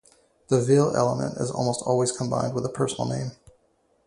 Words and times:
The 0.47 0.55
"-ville" 0.57 0.95
element 0.95 1.37
is 1.37 1.51
almost 1.51 1.83
always 1.85 2.11
combined 2.11 2.55
with 2.55 2.65
a 2.65 2.69
personal 2.69 3.07
name. 3.07 3.33